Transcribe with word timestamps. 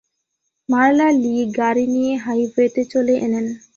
মারলা 0.69 1.07
Lee 1.21 1.35
গাড়ি 1.57 1.85
নিয়ে 1.95 2.13
হাইওয়েতে 2.23 2.81
চলে 2.93 3.13
এলেন। 3.25 3.45